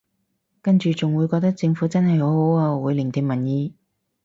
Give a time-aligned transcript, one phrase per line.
[0.63, 3.75] 跟住仲會覺得政府真係好好啊會聆聽民意